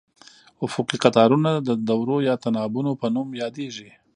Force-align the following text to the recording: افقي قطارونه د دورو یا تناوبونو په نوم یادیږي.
افقي 0.67 0.97
قطارونه 1.03 1.51
د 1.67 1.69
دورو 1.87 2.17
یا 2.27 2.35
تناوبونو 2.43 2.91
په 3.01 3.07
نوم 3.15 3.27
یادیږي. 3.41 3.89